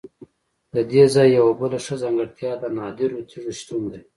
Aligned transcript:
ددې 0.73 1.03
ځای 1.13 1.29
یوه 1.39 1.53
بله 1.59 1.77
ښه 1.85 1.95
ځانګړتیا 2.03 2.51
د 2.59 2.63
نادرو 2.77 3.27
تیږو 3.29 3.51
شتون 3.59 3.81
دی. 3.91 4.01